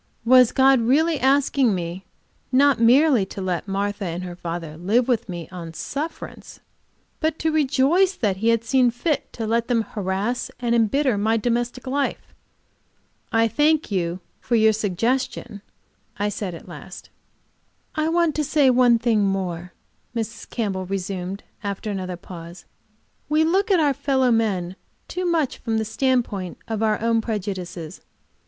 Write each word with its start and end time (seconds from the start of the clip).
Was 0.25 0.51
God 0.51 0.81
really 0.81 1.19
asking 1.19 1.75
me 1.75 2.05
not 2.51 2.79
merely 2.79 3.23
to 3.27 3.39
let 3.39 3.67
Martha 3.67 4.05
and 4.05 4.23
her 4.23 4.35
father 4.35 4.75
live 4.75 5.07
with 5.07 5.29
me 5.29 5.47
on 5.51 5.75
sufferance, 5.75 6.59
but 7.19 7.37
to 7.37 7.51
rejoice 7.51 8.15
that 8.15 8.37
He 8.37 8.47
had 8.47 8.63
seen 8.63 8.89
fit 8.89 9.31
to 9.33 9.45
let 9.45 9.67
them 9.67 9.83
harass 9.83 10.49
and 10.59 10.73
embitter 10.73 11.19
my 11.19 11.37
domestic 11.37 11.85
life? 11.85 12.33
"I 13.31 13.47
thank 13.47 13.91
you 13.91 14.21
for 14.39 14.55
the 14.57 14.71
suggestion," 14.73 15.61
I 16.17 16.29
said, 16.29 16.55
at 16.55 16.67
last. 16.67 17.11
"I 17.93 18.09
want 18.09 18.33
to 18.37 18.43
say 18.43 18.71
one 18.71 18.97
thing 18.97 19.21
more," 19.23 19.71
Mrs. 20.15 20.49
Campbell 20.49 20.87
resumed, 20.87 21.43
after 21.63 21.91
another 21.91 22.17
pause. 22.17 22.65
"We 23.29 23.43
look 23.43 23.69
at 23.69 23.79
our 23.79 23.93
fellow 23.93 24.31
men 24.31 24.77
too 25.07 25.27
much 25.27 25.59
from 25.59 25.77
the 25.77 25.85
standpoint 25.85 26.57
of 26.67 26.81
our 26.81 26.99
own 27.03 27.21
prejudices. 27.21 28.01